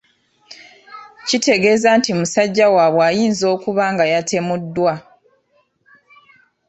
[1.27, 4.93] Kitegeeeza nti musajja waabwe ayinza okuba nga yatemuddwa.